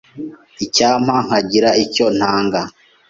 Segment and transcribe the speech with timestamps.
[0.65, 2.61] Icyampa nkagira icyo ntanga.